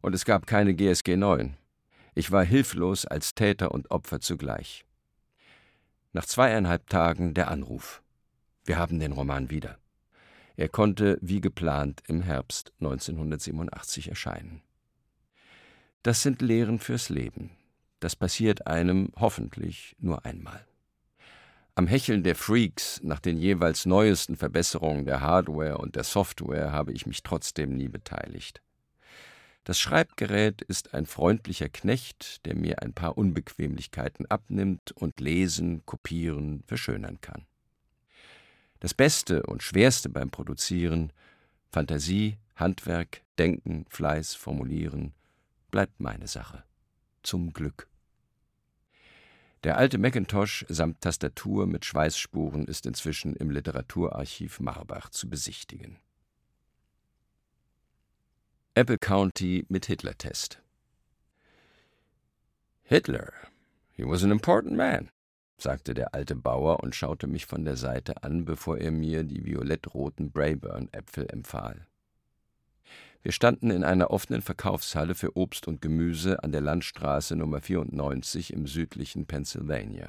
Und 0.00 0.14
es 0.14 0.24
gab 0.24 0.46
keine 0.46 0.72
GSG 0.72 1.18
9. 1.18 1.58
Ich 2.14 2.30
war 2.32 2.42
hilflos 2.42 3.04
als 3.04 3.34
Täter 3.34 3.72
und 3.72 3.90
Opfer 3.90 4.20
zugleich. 4.20 4.86
Nach 6.14 6.24
zweieinhalb 6.24 6.88
Tagen 6.88 7.34
der 7.34 7.50
Anruf. 7.50 8.02
Wir 8.64 8.78
haben 8.78 8.98
den 8.98 9.12
Roman 9.12 9.50
wieder. 9.50 9.79
Er 10.60 10.68
konnte 10.68 11.16
wie 11.22 11.40
geplant 11.40 12.02
im 12.06 12.20
Herbst 12.20 12.74
1987 12.80 14.10
erscheinen. 14.10 14.60
Das 16.02 16.20
sind 16.20 16.42
Lehren 16.42 16.80
fürs 16.80 17.08
Leben. 17.08 17.52
Das 17.98 18.14
passiert 18.14 18.66
einem 18.66 19.10
hoffentlich 19.16 19.96
nur 20.00 20.26
einmal. 20.26 20.66
Am 21.76 21.86
Hecheln 21.86 22.24
der 22.24 22.36
Freaks 22.36 23.00
nach 23.02 23.20
den 23.20 23.38
jeweils 23.38 23.86
neuesten 23.86 24.36
Verbesserungen 24.36 25.06
der 25.06 25.22
Hardware 25.22 25.78
und 25.78 25.96
der 25.96 26.04
Software 26.04 26.72
habe 26.72 26.92
ich 26.92 27.06
mich 27.06 27.22
trotzdem 27.22 27.74
nie 27.74 27.88
beteiligt. 27.88 28.60
Das 29.64 29.80
Schreibgerät 29.80 30.60
ist 30.60 30.92
ein 30.92 31.06
freundlicher 31.06 31.70
Knecht, 31.70 32.44
der 32.44 32.54
mir 32.54 32.82
ein 32.82 32.92
paar 32.92 33.16
Unbequemlichkeiten 33.16 34.26
abnimmt 34.26 34.92
und 34.92 35.20
lesen, 35.20 35.86
kopieren, 35.86 36.64
verschönern 36.66 37.18
kann. 37.22 37.46
Das 38.80 38.94
Beste 38.94 39.42
und 39.44 39.62
Schwerste 39.62 40.08
beim 40.08 40.30
Produzieren 40.30 41.12
Fantasie, 41.70 42.38
Handwerk, 42.56 43.22
Denken, 43.38 43.86
Fleiß, 43.88 44.34
Formulieren, 44.34 45.14
bleibt 45.70 46.00
meine 46.00 46.26
Sache. 46.26 46.64
Zum 47.22 47.52
Glück. 47.52 47.86
Der 49.62 49.76
alte 49.76 49.98
Macintosh 49.98 50.64
samt 50.68 51.02
Tastatur 51.02 51.66
mit 51.66 51.84
Schweißspuren 51.84 52.66
ist 52.66 52.86
inzwischen 52.86 53.36
im 53.36 53.50
Literaturarchiv 53.50 54.58
Marbach 54.60 55.10
zu 55.10 55.28
besichtigen. 55.28 55.98
Apple 58.74 58.98
County 58.98 59.66
mit 59.68 59.86
Hitler-Test. 59.86 60.62
Hitler, 62.84 63.32
he 63.92 64.04
was 64.04 64.24
an 64.24 64.30
important 64.30 64.76
man, 64.76 65.10
sagte 65.62 65.94
der 65.94 66.14
alte 66.14 66.34
Bauer 66.36 66.82
und 66.82 66.94
schaute 66.94 67.26
mich 67.26 67.46
von 67.46 67.64
der 67.64 67.76
Seite 67.76 68.22
an, 68.22 68.44
bevor 68.44 68.78
er 68.78 68.90
mir 68.90 69.24
die 69.24 69.44
violettroten 69.44 70.30
Brayburn-Äpfel 70.30 71.26
empfahl. 71.30 71.86
Wir 73.22 73.32
standen 73.32 73.70
in 73.70 73.84
einer 73.84 74.10
offenen 74.10 74.40
Verkaufshalle 74.40 75.14
für 75.14 75.36
Obst 75.36 75.68
und 75.68 75.82
Gemüse 75.82 76.42
an 76.42 76.52
der 76.52 76.62
Landstraße 76.62 77.36
Nummer 77.36 77.60
94 77.60 78.52
im 78.52 78.66
südlichen 78.66 79.26
Pennsylvania. 79.26 80.08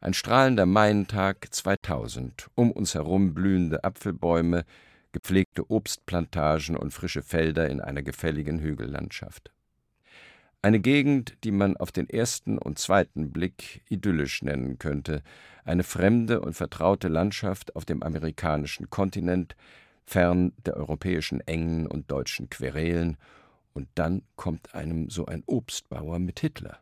Ein 0.00 0.14
strahlender 0.14 0.66
Maientag 0.66 1.46
2000, 1.54 2.48
um 2.56 2.72
uns 2.72 2.94
herum 2.94 3.34
blühende 3.34 3.84
Apfelbäume, 3.84 4.64
gepflegte 5.12 5.70
Obstplantagen 5.70 6.76
und 6.76 6.92
frische 6.92 7.22
Felder 7.22 7.70
in 7.70 7.80
einer 7.80 8.02
gefälligen 8.02 8.58
Hügellandschaft. 8.58 9.52
Eine 10.64 10.78
Gegend, 10.78 11.36
die 11.42 11.50
man 11.50 11.76
auf 11.76 11.90
den 11.90 12.08
ersten 12.08 12.56
und 12.56 12.78
zweiten 12.78 13.32
Blick 13.32 13.82
idyllisch 13.88 14.42
nennen 14.42 14.78
könnte, 14.78 15.22
eine 15.64 15.82
fremde 15.82 16.40
und 16.40 16.54
vertraute 16.54 17.08
Landschaft 17.08 17.74
auf 17.74 17.84
dem 17.84 18.00
amerikanischen 18.04 18.88
Kontinent, 18.88 19.56
fern 20.06 20.52
der 20.64 20.76
europäischen 20.76 21.40
Engen 21.40 21.88
und 21.88 22.10
deutschen 22.12 22.48
Querelen, 22.48 23.16
und 23.74 23.88
dann 23.96 24.22
kommt 24.36 24.74
einem 24.74 25.10
so 25.10 25.26
ein 25.26 25.42
Obstbauer 25.46 26.20
mit 26.20 26.38
Hitler. 26.38 26.78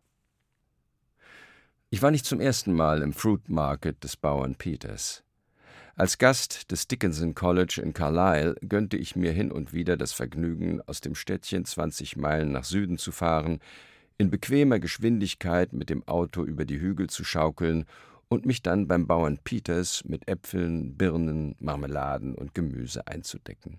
Ich 1.89 2.03
war 2.03 2.11
nicht 2.11 2.27
zum 2.27 2.41
ersten 2.41 2.75
Mal 2.75 3.01
im 3.01 3.15
Fruit 3.15 3.49
Market 3.49 4.05
des 4.05 4.17
Bauern 4.17 4.57
Peters. 4.57 5.23
Als 6.01 6.17
Gast 6.17 6.71
des 6.71 6.89
Dickinson 6.89 7.35
College 7.35 7.79
in 7.85 7.93
Carlisle 7.93 8.55
gönnte 8.67 8.97
ich 8.97 9.17
mir 9.17 9.33
hin 9.33 9.53
und 9.53 9.75
wieder 9.75 9.99
das 9.99 10.15
Vergnügen, 10.15 10.81
aus 10.87 11.03
dem 11.03 11.15
Städtchen 11.15 11.67
20 11.67 12.17
Meilen 12.17 12.53
nach 12.53 12.65
Süden 12.65 12.97
zu 12.97 13.13
fahren, 13.13 13.61
in 14.17 14.31
bequemer 14.31 14.79
Geschwindigkeit 14.79 15.75
mit 15.75 15.91
dem 15.91 16.09
Auto 16.09 16.43
über 16.43 16.65
die 16.65 16.81
Hügel 16.81 17.11
zu 17.11 17.23
schaukeln 17.23 17.85
und 18.31 18.47
mich 18.47 18.63
dann 18.63 18.89
beim 18.89 19.07
Bauern 19.07 19.41
Peters 19.45 20.03
mit 20.07 20.27
Äpfeln, 20.27 20.97
Birnen, 20.97 21.55
Marmeladen 21.59 22.35
und 22.35 22.55
Gemüse 22.55 23.07
einzudecken. 23.07 23.79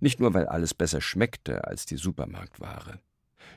Nicht 0.00 0.18
nur, 0.18 0.34
weil 0.34 0.48
alles 0.48 0.74
besser 0.74 1.00
schmeckte 1.00 1.62
als 1.62 1.86
die 1.86 1.96
Supermarktware. 1.96 2.98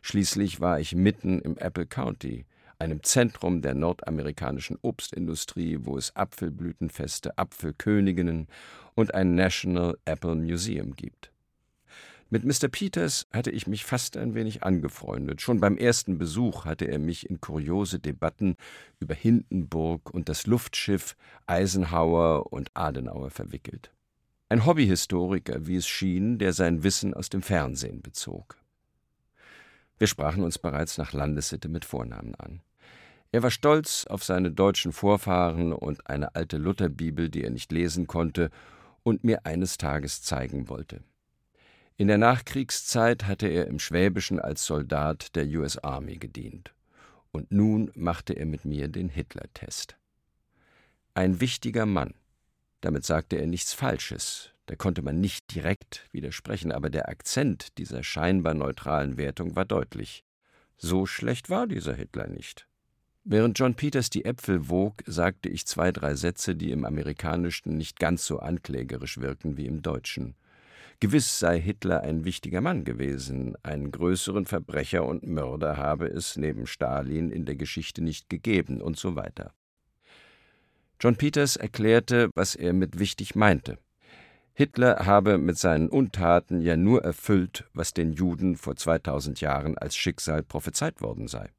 Schließlich 0.04 0.60
war 0.62 0.80
ich 0.80 0.94
mitten 0.94 1.42
im 1.42 1.58
Apple 1.58 1.88
County, 1.88 2.46
einem 2.84 3.02
Zentrum 3.02 3.62
der 3.62 3.74
nordamerikanischen 3.74 4.78
Obstindustrie, 4.82 5.80
wo 5.82 5.98
es 5.98 6.16
Apfelblütenfeste, 6.16 7.38
Apfelköniginnen 7.38 8.48
und 8.94 9.14
ein 9.14 9.36
National 9.36 9.98
Apple 10.04 10.36
Museum 10.36 10.94
gibt. 10.96 11.32
Mit 12.30 12.44
Mr. 12.44 12.68
Peters 12.68 13.28
hatte 13.32 13.52
ich 13.52 13.68
mich 13.68 13.86
fast 13.86 14.18
ein 14.18 14.34
wenig 14.36 14.64
angefreundet. 14.64 15.42
Schon 15.42 15.60
beim 15.60 15.78
ersten 15.78 16.18
Besuch 16.18 16.66
hatte 16.66 16.86
er 16.86 17.00
mich 17.00 17.30
in 17.30 17.40
kuriose 17.40 18.00
Debatten 18.00 18.58
über 19.00 19.14
Hindenburg 19.14 20.14
und 20.14 20.28
das 20.30 20.46
Luftschiff 20.46 21.16
Eisenhower 21.46 22.52
und 22.52 22.72
Adenauer 22.74 23.30
verwickelt. 23.30 23.92
Ein 24.50 24.66
Hobbyhistoriker, 24.66 25.68
wie 25.68 25.78
es 25.78 25.88
schien, 25.88 26.38
der 26.38 26.54
sein 26.54 26.84
Wissen 26.84 27.14
aus 27.14 27.30
dem 27.30 27.44
Fernsehen 27.44 28.02
bezog. 28.02 28.58
Wir 30.00 30.08
sprachen 30.08 30.44
uns 30.44 30.58
bereits 30.58 30.98
nach 30.98 31.14
Landessitte 31.14 31.70
mit 31.70 31.86
Vornamen 31.86 32.36
an. 32.36 32.62
Er 33.34 33.42
war 33.42 33.50
stolz 33.50 34.06
auf 34.06 34.24
seine 34.24 34.52
deutschen 34.52 34.94
Vorfahren 34.94 35.74
und 35.74 36.08
eine 36.08 36.36
alte 36.36 36.58
Lutherbibel, 36.58 37.32
die 37.32 37.44
er 37.44 37.50
nicht 37.50 37.72
lesen 37.72 38.06
konnte 38.06 38.52
und 39.02 39.24
mir 39.24 39.48
eines 39.48 39.80
Tages 39.80 40.22
zeigen 40.22 40.70
wollte. 40.70 41.04
In 41.98 42.10
der 42.10 42.20
Nachkriegszeit 42.20 43.26
hatte 43.26 43.48
er 43.48 43.66
im 43.66 43.80
Schwäbischen 43.80 44.40
als 44.40 44.68
Soldat 44.68 45.36
der 45.36 45.48
US 45.48 45.80
Army 45.80 46.18
gedient. 46.18 46.76
Und 47.32 47.52
nun 47.52 47.90
machte 47.96 48.34
er 48.34 48.46
mit 48.46 48.66
mir 48.66 48.88
den 48.88 49.10
Hitler-Test. 49.10 49.98
Ein 51.16 51.42
wichtiger 51.42 51.88
Mann. 51.88 52.14
Damit 52.82 53.04
sagte 53.04 53.38
er 53.38 53.48
nichts 53.48 53.74
Falsches. 53.74 54.52
Da 54.68 54.76
konnte 54.76 55.02
man 55.02 55.20
nicht 55.20 55.56
direkt 55.56 56.08
widersprechen, 56.12 56.72
aber 56.72 56.92
der 56.92 57.10
Akzent 57.10 57.80
dieser 57.80 58.04
scheinbar 58.04 58.54
neutralen 58.54 59.18
Wertung 59.18 59.56
war 59.56 59.66
deutlich. 59.66 60.24
So 60.78 61.08
schlecht 61.08 61.50
war 61.50 61.66
dieser 61.66 61.96
Hitler 61.96 62.28
nicht. 62.28 62.68
Während 63.26 63.58
John 63.58 63.76
Peters 63.76 64.10
die 64.10 64.26
Äpfel 64.26 64.68
wog, 64.68 65.02
sagte 65.06 65.48
ich 65.48 65.66
zwei, 65.66 65.94
drei 65.94 66.14
Sätze, 66.16 66.56
die 66.56 66.72
im 66.72 66.84
Amerikanischen 66.84 67.78
nicht 67.78 67.98
ganz 67.98 68.26
so 68.26 68.40
anklägerisch 68.40 69.18
wirkten 69.18 69.56
wie 69.56 69.66
im 69.66 69.82
Deutschen. 69.82 70.36
Gewiss 71.00 71.40
sei 71.40 71.60
Hitler 71.60 72.02
ein 72.02 72.26
wichtiger 72.26 72.60
Mann 72.60 72.84
gewesen, 72.84 73.56
einen 73.64 73.92
größeren 73.92 74.46
Verbrecher 74.46 75.06
und 75.06 75.26
Mörder 75.26 75.78
habe 75.78 76.08
es 76.08 76.36
neben 76.36 76.68
Stalin 76.68 77.30
in 77.30 77.46
der 77.46 77.56
Geschichte 77.56 78.04
nicht 78.04 78.30
gegeben 78.30 78.82
und 78.82 78.98
so 78.98 79.16
weiter. 79.16 79.54
John 81.00 81.16
Peters 81.16 81.56
erklärte, 81.56 82.30
was 82.36 82.56
er 82.56 82.74
mit 82.74 83.00
wichtig 83.00 83.36
meinte. 83.36 83.78
Hitler 84.54 85.06
habe 85.06 85.38
mit 85.38 85.58
seinen 85.58 85.88
Untaten 85.88 86.60
ja 86.60 86.76
nur 86.76 87.04
erfüllt, 87.06 87.70
was 87.74 87.94
den 87.94 88.12
Juden 88.12 88.58
vor 88.58 88.76
2000 88.76 89.40
Jahren 89.40 89.78
als 89.78 89.96
Schicksal 89.96 90.44
prophezeit 90.44 91.02
worden 91.02 91.30
sei. 91.30 91.50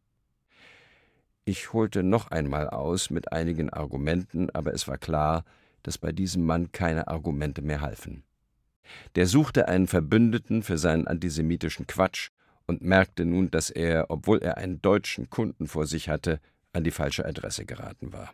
Ich 1.46 1.74
holte 1.74 2.02
noch 2.02 2.30
einmal 2.30 2.70
aus 2.70 3.10
mit 3.10 3.32
einigen 3.32 3.70
Argumenten, 3.70 4.48
aber 4.50 4.72
es 4.72 4.88
war 4.88 4.96
klar, 4.96 5.44
dass 5.82 5.98
bei 5.98 6.10
diesem 6.10 6.46
Mann 6.46 6.72
keine 6.72 7.08
Argumente 7.08 7.60
mehr 7.60 7.82
halfen. 7.82 8.24
Der 9.14 9.26
suchte 9.26 9.68
einen 9.68 9.86
Verbündeten 9.86 10.62
für 10.62 10.78
seinen 10.78 11.06
antisemitischen 11.06 11.86
Quatsch 11.86 12.30
und 12.66 12.82
merkte 12.82 13.26
nun, 13.26 13.50
dass 13.50 13.68
er, 13.68 14.06
obwohl 14.08 14.38
er 14.38 14.56
einen 14.56 14.80
deutschen 14.80 15.28
Kunden 15.28 15.66
vor 15.66 15.86
sich 15.86 16.08
hatte, 16.08 16.40
an 16.72 16.84
die 16.84 16.90
falsche 16.90 17.26
Adresse 17.26 17.66
geraten 17.66 18.12
war. 18.12 18.32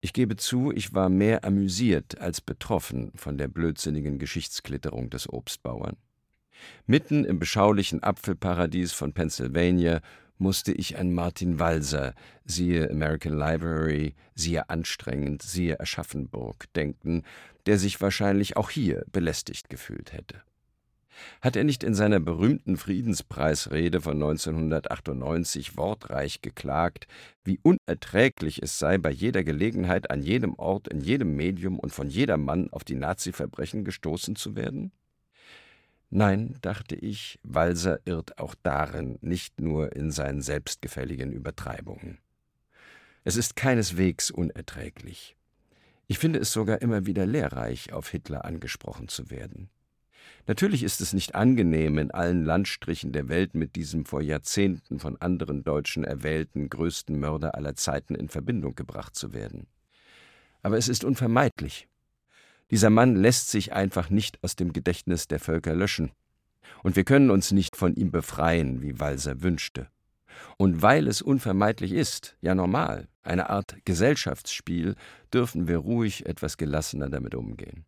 Ich 0.00 0.12
gebe 0.12 0.36
zu, 0.36 0.70
ich 0.72 0.94
war 0.94 1.08
mehr 1.08 1.44
amüsiert 1.44 2.20
als 2.20 2.40
betroffen 2.40 3.10
von 3.16 3.36
der 3.36 3.48
blödsinnigen 3.48 4.20
Geschichtsklitterung 4.20 5.10
des 5.10 5.28
Obstbauern. 5.28 5.96
Mitten 6.86 7.24
im 7.24 7.40
beschaulichen 7.40 8.02
Apfelparadies 8.02 8.92
von 8.92 9.12
Pennsylvania 9.12 10.00
musste 10.38 10.72
ich 10.72 10.98
an 10.98 11.12
Martin 11.12 11.58
Walser, 11.58 12.14
siehe 12.44 12.90
American 12.90 13.36
Library, 13.36 14.14
siehe 14.34 14.68
anstrengend, 14.70 15.42
siehe 15.42 15.80
Aschaffenburg 15.80 16.72
denken, 16.74 17.22
der 17.66 17.78
sich 17.78 18.00
wahrscheinlich 18.00 18.56
auch 18.56 18.70
hier 18.70 19.04
belästigt 19.12 19.68
gefühlt 19.68 20.12
hätte. 20.12 20.42
Hat 21.40 21.56
er 21.56 21.64
nicht 21.64 21.82
in 21.82 21.94
seiner 21.94 22.20
berühmten 22.20 22.76
Friedenspreisrede 22.76 24.00
von 24.00 24.14
1998 24.14 25.76
wortreich 25.76 26.42
geklagt, 26.42 27.06
wie 27.44 27.58
unerträglich 27.62 28.62
es 28.62 28.78
sei, 28.78 28.98
bei 28.98 29.10
jeder 29.10 29.44
Gelegenheit, 29.44 30.10
an 30.10 30.22
jedem 30.22 30.54
Ort, 30.54 30.88
in 30.88 31.00
jedem 31.00 31.34
Medium 31.34 31.78
und 31.78 31.92
von 31.92 32.08
jedermann 32.08 32.70
auf 32.70 32.84
die 32.84 32.94
Nazi-Verbrechen 32.94 33.84
gestoßen 33.84 34.36
zu 34.36 34.56
werden? 34.56 34.92
Nein, 36.10 36.56
dachte 36.62 36.94
ich, 36.94 37.38
Walser 37.42 38.00
irrt 38.06 38.38
auch 38.38 38.54
darin, 38.62 39.18
nicht 39.20 39.60
nur 39.60 39.94
in 39.94 40.10
seinen 40.10 40.40
selbstgefälligen 40.40 41.32
Übertreibungen. 41.32 42.18
Es 43.24 43.36
ist 43.36 43.56
keineswegs 43.56 44.30
unerträglich. 44.30 45.36
Ich 46.06 46.18
finde 46.18 46.38
es 46.38 46.50
sogar 46.50 46.80
immer 46.80 47.04
wieder 47.04 47.26
lehrreich, 47.26 47.92
auf 47.92 48.08
Hitler 48.08 48.46
angesprochen 48.46 49.08
zu 49.08 49.30
werden. 49.30 49.68
Natürlich 50.46 50.82
ist 50.82 51.02
es 51.02 51.12
nicht 51.12 51.34
angenehm, 51.34 51.98
in 51.98 52.10
allen 52.10 52.42
Landstrichen 52.42 53.12
der 53.12 53.28
Welt 53.28 53.54
mit 53.54 53.76
diesem 53.76 54.06
vor 54.06 54.22
Jahrzehnten 54.22 54.98
von 54.98 55.20
anderen 55.20 55.62
Deutschen 55.62 56.04
erwählten 56.04 56.70
größten 56.70 57.18
Mörder 57.20 57.54
aller 57.54 57.74
Zeiten 57.74 58.14
in 58.14 58.30
Verbindung 58.30 58.74
gebracht 58.74 59.14
zu 59.14 59.34
werden. 59.34 59.66
Aber 60.62 60.78
es 60.78 60.88
ist 60.88 61.04
unvermeidlich. 61.04 61.86
Dieser 62.70 62.90
Mann 62.90 63.16
lässt 63.16 63.50
sich 63.50 63.72
einfach 63.72 64.10
nicht 64.10 64.42
aus 64.42 64.56
dem 64.56 64.72
Gedächtnis 64.72 65.26
der 65.26 65.40
Völker 65.40 65.74
löschen. 65.74 66.10
Und 66.82 66.96
wir 66.96 67.04
können 67.04 67.30
uns 67.30 67.50
nicht 67.50 67.76
von 67.76 67.94
ihm 67.94 68.10
befreien, 68.10 68.82
wie 68.82 69.00
Walser 69.00 69.42
wünschte. 69.42 69.88
Und 70.56 70.82
weil 70.82 71.08
es 71.08 71.22
unvermeidlich 71.22 71.92
ist, 71.92 72.36
ja 72.40 72.54
normal, 72.54 73.08
eine 73.22 73.50
Art 73.50 73.76
Gesellschaftsspiel, 73.84 74.94
dürfen 75.32 75.66
wir 75.68 75.78
ruhig 75.78 76.26
etwas 76.26 76.56
gelassener 76.56 77.08
damit 77.08 77.34
umgehen. 77.34 77.84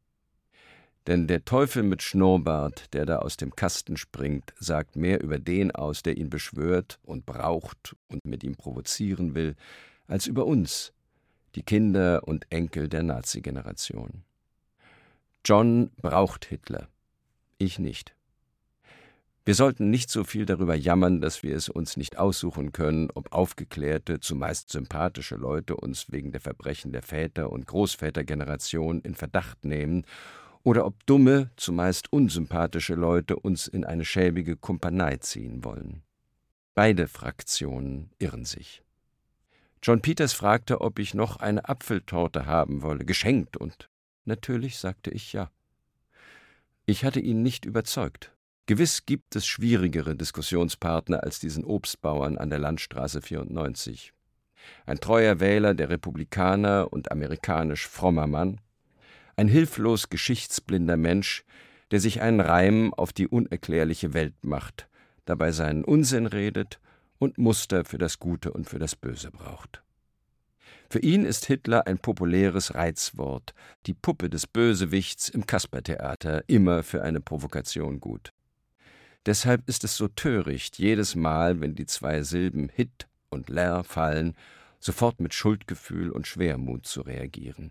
Denn 1.06 1.26
der 1.26 1.44
Teufel 1.44 1.82
mit 1.82 2.02
Schnurrbart, 2.02 2.92
der 2.92 3.06
da 3.06 3.18
aus 3.18 3.36
dem 3.36 3.56
Kasten 3.56 3.96
springt, 3.96 4.52
sagt 4.58 4.96
mehr 4.96 5.22
über 5.22 5.38
den 5.38 5.70
aus, 5.70 6.02
der 6.02 6.16
ihn 6.16 6.30
beschwört 6.30 6.98
und 7.02 7.26
braucht 7.26 7.96
und 8.08 8.24
mit 8.24 8.44
ihm 8.44 8.54
provozieren 8.54 9.34
will, 9.34 9.56
als 10.06 10.26
über 10.26 10.44
uns, 10.44 10.92
die 11.54 11.62
Kinder 11.62 12.26
und 12.28 12.46
Enkel 12.50 12.88
der 12.88 13.02
Nazi-Generation. 13.02 14.24
John 15.44 15.90
braucht 15.96 16.44
Hitler, 16.44 16.88
ich 17.58 17.78
nicht. 17.78 18.14
Wir 19.46 19.54
sollten 19.54 19.90
nicht 19.90 20.10
so 20.10 20.22
viel 20.22 20.44
darüber 20.44 20.74
jammern, 20.74 21.20
dass 21.20 21.42
wir 21.42 21.56
es 21.56 21.68
uns 21.68 21.96
nicht 21.96 22.18
aussuchen 22.18 22.72
können, 22.72 23.08
ob 23.14 23.32
aufgeklärte, 23.32 24.20
zumeist 24.20 24.70
sympathische 24.70 25.36
Leute 25.36 25.76
uns 25.76 26.12
wegen 26.12 26.30
der 26.30 26.40
Verbrechen 26.40 26.92
der 26.92 27.02
Väter- 27.02 27.50
und 27.50 27.66
Großvätergeneration 27.66 29.00
in 29.00 29.14
Verdacht 29.14 29.64
nehmen 29.64 30.04
oder 30.62 30.84
ob 30.84 31.04
dumme, 31.06 31.50
zumeist 31.56 32.12
unsympathische 32.12 32.94
Leute 32.94 33.36
uns 33.36 33.66
in 33.66 33.84
eine 33.84 34.04
schäbige 34.04 34.56
Kumpanei 34.56 35.16
ziehen 35.16 35.64
wollen. 35.64 36.02
Beide 36.74 37.08
Fraktionen 37.08 38.10
irren 38.18 38.44
sich. 38.44 38.82
John 39.82 40.02
Peters 40.02 40.34
fragte, 40.34 40.80
ob 40.82 40.98
ich 40.98 41.14
noch 41.14 41.38
eine 41.38 41.68
Apfeltorte 41.68 42.46
haben 42.46 42.82
wolle, 42.82 43.04
geschenkt, 43.04 43.56
und 43.56 43.89
natürlich 44.24 44.78
sagte 44.78 45.10
ich 45.10 45.32
ja. 45.32 45.50
Ich 46.86 47.04
hatte 47.04 47.20
ihn 47.20 47.42
nicht 47.42 47.64
überzeugt. 47.64 48.32
Gewiss 48.66 49.04
gibt 49.06 49.34
es 49.36 49.46
schwierigere 49.46 50.14
Diskussionspartner 50.14 51.22
als 51.24 51.40
diesen 51.40 51.64
Obstbauern 51.64 52.38
an 52.38 52.50
der 52.50 52.58
Landstraße 52.58 53.20
94. 53.20 54.12
Ein 54.86 55.00
treuer 55.00 55.40
Wähler 55.40 55.74
der 55.74 55.88
Republikaner 55.88 56.92
und 56.92 57.10
amerikanisch 57.10 57.88
frommer 57.88 58.26
Mann, 58.26 58.60
ein 59.36 59.48
hilflos 59.48 60.08
geschichtsblinder 60.08 60.96
Mensch, 60.96 61.44
der 61.90 62.00
sich 62.00 62.20
einen 62.20 62.40
Reim 62.40 62.94
auf 62.94 63.12
die 63.12 63.26
unerklärliche 63.26 64.14
Welt 64.14 64.44
macht, 64.44 64.88
dabei 65.24 65.50
seinen 65.50 65.84
Unsinn 65.84 66.26
redet 66.26 66.80
und 67.18 67.38
Muster 67.38 67.84
für 67.84 67.98
das 67.98 68.18
Gute 68.18 68.52
und 68.52 68.68
für 68.68 68.78
das 68.78 68.96
Böse 68.96 69.30
braucht. 69.30 69.82
Für 70.92 70.98
ihn 70.98 71.24
ist 71.24 71.46
Hitler 71.46 71.86
ein 71.86 71.98
populäres 71.98 72.74
Reizwort, 72.74 73.54
die 73.86 73.94
Puppe 73.94 74.28
des 74.28 74.48
Bösewichts 74.48 75.28
im 75.28 75.46
Kaspertheater, 75.46 76.42
immer 76.48 76.82
für 76.82 77.02
eine 77.04 77.20
Provokation 77.20 78.00
gut. 78.00 78.32
Deshalb 79.24 79.68
ist 79.68 79.84
es 79.84 79.96
so 79.96 80.08
töricht, 80.08 80.78
jedes 80.78 81.14
Mal, 81.14 81.60
wenn 81.60 81.76
die 81.76 81.86
zwei 81.86 82.22
Silben 82.22 82.68
Hit 82.68 83.06
und 83.28 83.48
Ler 83.48 83.84
fallen, 83.84 84.34
sofort 84.80 85.20
mit 85.20 85.32
Schuldgefühl 85.32 86.10
und 86.10 86.26
Schwermut 86.26 86.86
zu 86.86 87.02
reagieren. 87.02 87.70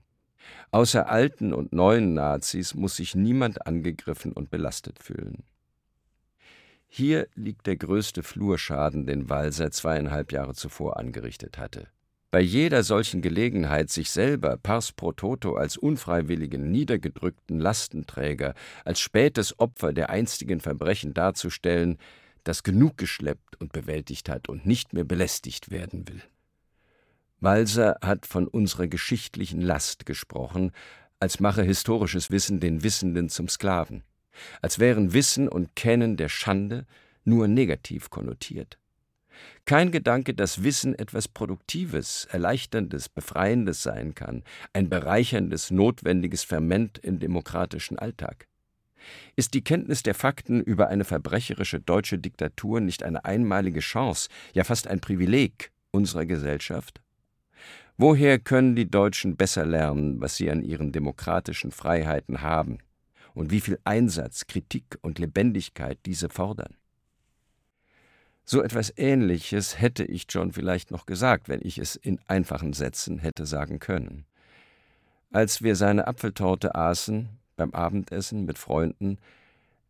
Außer 0.71 1.09
alten 1.09 1.51
und 1.51 1.73
neuen 1.73 2.13
Nazis 2.13 2.73
muss 2.73 2.95
sich 2.95 3.15
niemand 3.15 3.67
angegriffen 3.67 4.31
und 4.31 4.49
belastet 4.49 4.97
fühlen. 4.97 5.43
Hier 6.87 7.27
liegt 7.35 7.67
der 7.67 7.75
größte 7.75 8.23
Flurschaden, 8.23 9.05
den 9.05 9.29
Walser 9.29 9.71
zweieinhalb 9.71 10.31
Jahre 10.31 10.53
zuvor 10.53 10.95
angerichtet 10.95 11.57
hatte. 11.57 11.89
Bei 12.31 12.41
jeder 12.41 12.83
solchen 12.83 13.23
Gelegenheit, 13.23 13.89
sich 13.89 14.11
selber 14.11 14.57
pars 14.57 14.91
pro 14.91 15.13
toto 15.13 15.55
als 15.55 15.77
unfreiwilligen, 15.77 16.69
niedergedrückten 16.69 17.59
Lastenträger, 17.59 18.53
als 18.85 18.99
spätes 18.99 19.57
Opfer 19.59 19.93
der 19.93 20.11
einstigen 20.11 20.59
Verbrechen 20.59 21.15
darzustellen, 21.15 21.97
das 22.43 22.61
genug 22.61 22.97
geschleppt 22.97 23.59
und 23.59 23.71
bewältigt 23.71 24.29
hat 24.29 24.47
und 24.47 24.67
nicht 24.67 24.93
mehr 24.93 25.05
belästigt 25.05 25.71
werden 25.71 26.07
will. 26.07 26.21
Walser 27.39 27.97
hat 28.03 28.27
von 28.27 28.47
unserer 28.47 28.87
geschichtlichen 28.87 29.61
Last 29.61 30.05
gesprochen, 30.05 30.71
als 31.19 31.39
mache 31.39 31.63
historisches 31.63 32.29
Wissen 32.29 32.59
den 32.59 32.83
Wissenden 32.83 33.29
zum 33.29 33.47
Sklaven, 33.47 34.03
als 34.61 34.77
wären 34.77 35.13
Wissen 35.13 35.49
und 35.49 35.75
Kennen 35.75 36.15
der 36.15 36.29
Schande 36.29 36.85
nur 37.23 37.47
negativ 37.47 38.11
konnotiert. 38.11 38.77
Kein 39.65 39.91
Gedanke, 39.91 40.33
dass 40.33 40.63
Wissen 40.63 40.97
etwas 40.97 41.27
Produktives, 41.27 42.25
Erleichterndes, 42.31 43.09
Befreiendes 43.09 43.83
sein 43.83 44.15
kann, 44.15 44.43
ein 44.73 44.89
bereicherndes, 44.89 45.71
notwendiges 45.71 46.43
Ferment 46.43 46.97
im 46.99 47.19
demokratischen 47.19 47.99
Alltag. 47.99 48.47
Ist 49.35 49.53
die 49.53 49.63
Kenntnis 49.63 50.03
der 50.03 50.15
Fakten 50.15 50.61
über 50.61 50.87
eine 50.87 51.05
verbrecherische 51.05 51.79
deutsche 51.79 52.19
Diktatur 52.19 52.81
nicht 52.81 53.03
eine 53.03 53.25
einmalige 53.25 53.79
Chance, 53.79 54.29
ja 54.53 54.63
fast 54.63 54.87
ein 54.87 54.99
Privileg 54.99 55.71
unserer 55.91 56.25
Gesellschaft? 56.25 57.01
Woher 57.97 58.39
können 58.39 58.75
die 58.75 58.89
Deutschen 58.89 59.35
besser 59.35 59.65
lernen, 59.65 60.21
was 60.21 60.37
sie 60.37 60.49
an 60.49 60.63
ihren 60.63 60.91
demokratischen 60.91 61.71
Freiheiten 61.71 62.41
haben 62.41 62.79
und 63.33 63.51
wie 63.51 63.59
viel 63.59 63.77
Einsatz, 63.83 64.47
Kritik 64.47 64.97
und 65.01 65.19
Lebendigkeit 65.19 65.99
diese 66.05 66.29
fordern? 66.29 66.78
So 68.51 68.63
etwas 68.63 68.91
Ähnliches 68.97 69.79
hätte 69.79 70.03
ich 70.03 70.25
John 70.27 70.51
vielleicht 70.53 70.89
noch 70.89 71.05
gesagt, 71.05 71.49
wenn 71.49 71.59
ich 71.61 71.77
es 71.77 71.95
in 71.95 72.17
einfachen 72.25 72.73
Sätzen 72.73 73.19
hätte 73.19 73.45
sagen 73.45 73.77
können. 73.77 74.25
Als 75.31 75.61
wir 75.61 75.75
seine 75.75 76.07
Apfeltorte 76.07 76.73
aßen, 76.73 77.29
beim 77.57 77.75
Abendessen 77.75 78.45
mit 78.45 78.57
Freunden, 78.57 79.19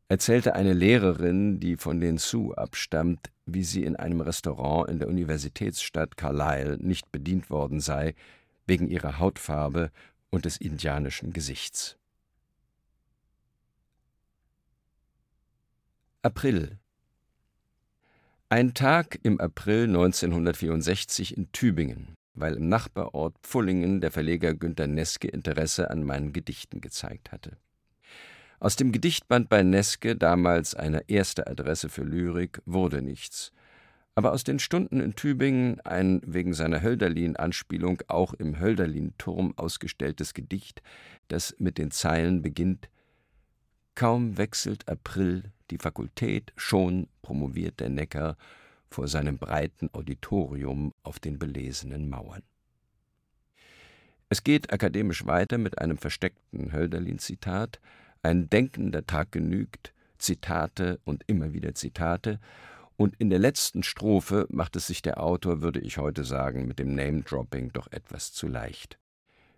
erzählte 0.10 0.56
eine 0.56 0.74
Lehrerin, 0.74 1.62
die 1.62 1.78
von 1.78 2.02
den 2.02 2.18
Sioux 2.18 2.52
abstammt, 2.52 3.32
wie 3.46 3.64
sie 3.64 3.86
in 3.86 3.96
einem 3.96 4.20
Restaurant 4.20 4.90
in 4.90 5.00
der 5.00 5.08
Universitätsstadt 5.08 6.18
Carlisle 6.18 6.76
nicht 6.82 7.14
bedient 7.14 7.50
worden 7.50 7.80
sei, 7.80 8.14
wegen 8.68 8.90
ihrer 8.90 9.20
Hautfarbe 9.20 9.90
und 10.32 10.44
des 10.44 10.58
indianischen 10.58 11.32
Gesichts. 11.32 11.96
April 16.24 16.78
Ein 18.52 18.74
Tag 18.74 19.20
im 19.22 19.40
April 19.40 19.84
1964 19.84 21.38
in 21.38 21.52
Tübingen, 21.52 22.16
weil 22.34 22.56
im 22.56 22.68
Nachbarort 22.68 23.36
Pfullingen 23.44 24.02
der 24.02 24.10
Verleger 24.10 24.56
Günter 24.56 24.88
Neske 24.88 25.28
Interesse 25.28 25.92
an 25.92 26.04
meinen 26.04 26.34
Gedichten 26.34 26.82
gezeigt 26.82 27.32
hatte. 27.32 27.58
Aus 28.60 28.76
dem 28.76 28.92
Gedichtband 28.92 29.50
bei 29.50 29.62
Neske, 29.62 30.16
damals 30.16 30.74
eine 30.74 31.08
erste 31.08 31.46
Adresse 31.46 31.90
für 31.90 32.02
Lyrik, 32.02 32.60
wurde 32.66 33.04
nichts. 33.04 33.52
Aber 34.16 34.32
aus 34.32 34.44
den 34.44 34.58
Stunden 34.58 35.00
in 35.00 35.14
Tübingen 35.14 35.80
ein 35.82 36.20
wegen 36.26 36.56
seiner 36.56 36.82
Hölderlin-Anspielung 36.82 38.02
auch 38.08 38.34
im 38.34 38.60
Hölderlin-Turm 38.60 39.54
ausgestelltes 39.58 40.34
Gedicht, 40.34 40.82
das 41.28 41.56
mit 41.60 41.78
den 41.78 41.92
Zeilen 41.92 42.42
beginnt: 42.42 42.90
Kaum 43.94 44.40
wechselt 44.40 44.90
April 44.90 45.52
die 45.72 45.78
Fakultät, 45.78 46.54
schon 46.56 47.08
promoviert 47.22 47.80
der 47.80 47.90
Neckar 47.90 48.38
vor 48.90 49.08
seinem 49.08 49.38
breiten 49.38 49.90
Auditorium 49.94 50.94
auf 51.04 51.20
den 51.20 51.40
belesenen 51.40 52.10
Mauern. 52.10 52.44
Es 54.30 54.44
geht 54.44 54.72
akademisch 54.72 55.26
weiter 55.26 55.58
mit 55.58 55.80
einem 55.80 55.98
versteckten 55.98 56.72
Hölderlin-Zitat: 56.72 57.80
Ein 58.22 58.50
denkender 58.50 59.06
Tag 59.06 59.32
genügt, 59.32 59.94
Zitate 60.18 61.00
und 61.04 61.24
immer 61.28 61.54
wieder 61.54 61.74
Zitate, 61.74 62.40
und 63.00 63.16
in 63.16 63.30
der 63.30 63.40
letzten 63.40 63.82
Strophe 63.82 64.46
macht 64.50 64.76
es 64.76 64.88
sich 64.88 65.02
der 65.02 65.24
Autor, 65.24 65.62
würde 65.62 65.80
ich 65.80 65.98
heute 65.98 66.26
sagen, 66.26 66.68
mit 66.68 66.80
dem 66.80 66.96
Name-Dropping 66.96 67.72
doch 67.72 67.90
etwas 67.92 68.34
zu 68.34 68.48
leicht. 68.48 69.00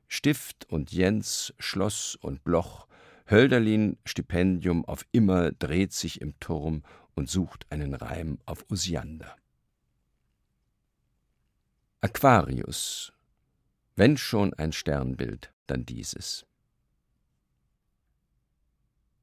Stift 0.07 0.69
und 0.69 0.91
Jens, 0.91 1.51
Schloss 1.57 2.15
und 2.21 2.43
Bloch, 2.43 2.85
Hölderlin 3.31 3.97
Stipendium 4.05 4.83
auf 4.83 5.05
immer 5.13 5.53
dreht 5.53 5.93
sich 5.93 6.19
im 6.19 6.37
Turm 6.41 6.83
und 7.15 7.29
sucht 7.29 7.65
einen 7.69 7.93
Reim 7.93 8.39
auf 8.45 8.65
Osiander. 8.69 9.37
Aquarius. 12.01 13.13
Wenn 13.95 14.17
schon 14.17 14.53
ein 14.55 14.73
Sternbild, 14.73 15.53
dann 15.67 15.85
dieses. 15.85 16.45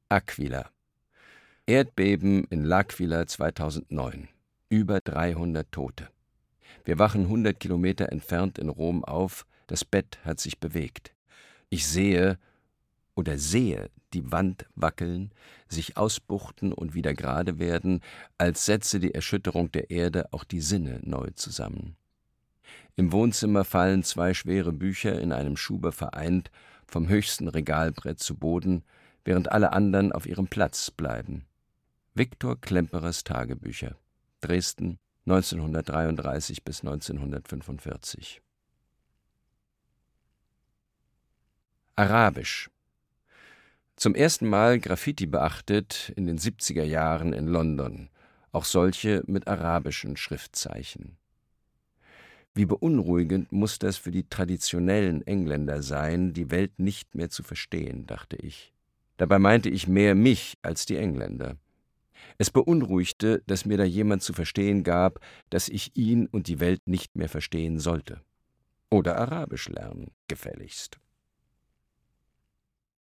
Aquila. 0.09 0.71
Erdbeben 1.67 2.45
in 2.45 2.65
L'Aquila 2.65 3.27
2009. 3.27 4.27
Über 4.69 5.01
300 5.01 5.71
Tote. 5.71 6.09
Wir 6.83 6.97
wachen 6.97 7.25
100 7.25 7.59
Kilometer 7.59 8.11
entfernt 8.11 8.57
in 8.57 8.69
Rom 8.69 9.03
auf. 9.03 9.45
Das 9.67 9.85
Bett 9.85 10.17
hat 10.25 10.39
sich 10.39 10.59
bewegt. 10.59 11.13
Ich 11.69 11.85
sehe 11.85 12.39
oder 13.13 13.37
sehe 13.37 13.91
die 14.13 14.31
Wand 14.31 14.65
wackeln, 14.75 15.31
sich 15.67 15.97
ausbuchten 15.97 16.73
und 16.73 16.93
wieder 16.93 17.13
gerade 17.13 17.59
werden, 17.59 18.01
als 18.37 18.65
setze 18.65 18.99
die 18.99 19.13
Erschütterung 19.13 19.71
der 19.71 19.91
Erde 19.91 20.31
auch 20.33 20.43
die 20.43 20.61
Sinne 20.61 20.99
neu 21.03 21.29
zusammen. 21.31 21.95
Im 22.95 23.11
Wohnzimmer 23.11 23.63
fallen 23.63 24.03
zwei 24.03 24.33
schwere 24.33 24.73
Bücher 24.73 25.19
in 25.19 25.31
einem 25.31 25.57
Schuber 25.57 25.91
vereint 25.91 26.51
vom 26.85 27.07
höchsten 27.07 27.47
Regalbrett 27.47 28.19
zu 28.19 28.35
Boden, 28.35 28.83
während 29.23 29.51
alle 29.51 29.73
anderen 29.73 30.11
auf 30.11 30.25
ihrem 30.25 30.47
Platz 30.47 30.91
bleiben. 30.91 31.45
Viktor 32.13 32.59
Klemperers 32.59 33.23
Tagebücher. 33.23 33.95
Dresden 34.41 34.99
1933 35.25 36.63
bis 36.63 36.81
1945. 36.81 38.41
Arabisch. 41.95 42.69
Zum 43.99 44.15
ersten 44.15 44.47
Mal 44.47 44.79
Graffiti 44.79 45.25
beachtet 45.25 46.13
in 46.15 46.25
den 46.25 46.37
70er 46.37 46.85
Jahren 46.85 47.33
in 47.33 47.47
London, 47.47 48.07
auch 48.53 48.63
solche 48.63 49.23
mit 49.27 49.49
arabischen 49.49 50.15
Schriftzeichen. 50.15 51.17
Wie 52.55 52.63
beunruhigend 52.63 53.51
muss 53.51 53.77
das 53.77 53.97
für 53.97 54.11
die 54.11 54.23
traditionellen 54.23 55.27
Engländer 55.27 55.81
sein, 55.83 56.31
die 56.31 56.49
Welt 56.49 56.79
nicht 56.79 57.13
mehr 57.13 57.29
zu 57.29 57.43
verstehen, 57.43 58.07
dachte 58.07 58.37
ich. 58.37 58.71
Dabei 59.17 59.37
meinte 59.37 59.69
ich 59.69 59.85
mehr 59.85 60.15
mich 60.15 60.57
als 60.61 60.85
die 60.85 60.95
Engländer. 60.95 61.57
Es 62.37 62.51
beunruhigte, 62.51 63.43
dass 63.47 63.65
mir 63.65 63.75
da 63.75 63.83
jemand 63.83 64.23
zu 64.23 64.31
verstehen 64.31 64.85
gab, 64.85 65.19
dass 65.49 65.67
ich 65.67 65.91
ihn 65.97 66.25
und 66.27 66.47
die 66.47 66.61
Welt 66.61 66.87
nicht 66.87 67.17
mehr 67.17 67.27
verstehen 67.27 67.79
sollte. 67.79 68.21
Oder 68.89 69.17
Arabisch 69.17 69.67
lernen, 69.67 70.11
gefälligst. 70.29 71.01